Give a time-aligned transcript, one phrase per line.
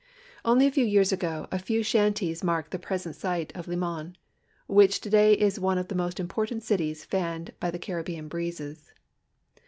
[0.43, 4.17] Only a few years atio a few shanties marked th<> jiresent site of Limon,
[4.65, 8.93] which today is one of the most important cities fanned by the Caribbean breezes.